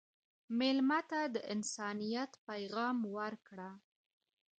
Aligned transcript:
مېلمه 0.59 0.99
ته 1.09 1.19
د 1.33 1.37
انسانیت 1.53 2.31
پیغام 2.47 2.97
ورکړه. 3.17 3.69